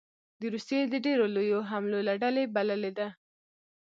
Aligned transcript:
د 0.39 0.41
روسیې 0.53 0.81
د 0.93 0.95
ډېرو 1.05 1.25
لویو 1.35 1.59
حملو 1.69 1.99
له 2.07 2.13
ډلې 2.21 2.43
بللې 2.55 2.91
ده 2.97 3.07